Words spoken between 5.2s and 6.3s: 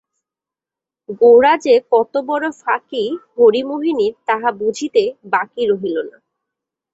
বাকি রহিল না।